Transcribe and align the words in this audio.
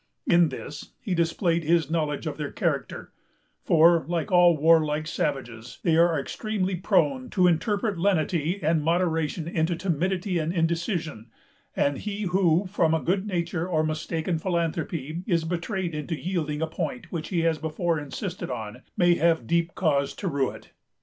In 0.25 0.49
this, 0.49 0.93
he 0.99 1.13
displayed 1.13 1.63
his 1.63 1.91
knowledge 1.91 2.25
of 2.25 2.37
their 2.37 2.51
character; 2.51 3.11
for, 3.63 4.03
like 4.07 4.31
all 4.31 4.57
warlike 4.57 5.05
savages, 5.05 5.77
they 5.83 5.95
are 5.95 6.19
extremely 6.19 6.73
prone 6.75 7.29
to 7.29 7.45
interpret 7.45 7.99
lenity 7.99 8.59
and 8.63 8.81
moderation 8.81 9.47
into 9.47 9.75
timidity 9.75 10.39
and 10.39 10.51
indecision; 10.53 11.29
and 11.75 11.99
he 11.99 12.23
who, 12.23 12.65
from 12.65 13.03
good 13.03 13.27
nature 13.27 13.67
or 13.67 13.83
mistaken 13.83 14.39
philanthropy, 14.39 15.21
is 15.27 15.43
betrayed 15.43 15.93
into 15.93 16.19
yielding 16.19 16.63
a 16.63 16.67
point 16.67 17.11
which 17.11 17.27
he 17.29 17.41
has 17.41 17.59
before 17.59 17.99
insisted 17.99 18.49
on, 18.49 18.81
may 18.97 19.13
have 19.13 19.45
deep 19.45 19.75
cause 19.75 20.15
to 20.15 20.27
rue 20.27 20.49
it. 20.49 20.71